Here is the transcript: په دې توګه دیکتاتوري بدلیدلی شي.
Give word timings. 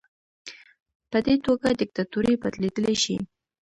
په 1.11 1.17
دې 1.25 1.35
توګه 1.45 1.67
دیکتاتوري 1.81 2.33
بدلیدلی 2.43 2.95
شي. 3.03 3.15